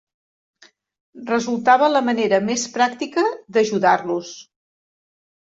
Resultava 1.27 1.89
la 1.91 2.01
manera 2.07 2.41
més 2.47 2.65
pràctica 2.79 3.25
d'ajudar-los. 3.59 4.33